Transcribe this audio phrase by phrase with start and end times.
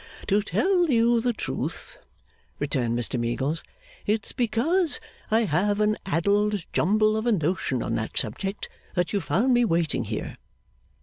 [0.25, 1.99] 'To tell you the truth,'
[2.57, 3.63] returned Mr Meagles,
[4.07, 9.21] 'it's because I have an addled jumble of a notion on that subject that you
[9.21, 10.37] found me waiting here.